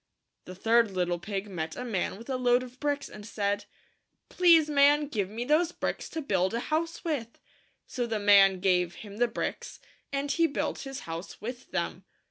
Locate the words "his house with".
10.79-11.69